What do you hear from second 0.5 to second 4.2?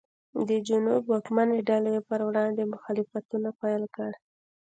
جنوب واکمنې ډلې یې پر وړاندې مخالفتونه پیل کړل.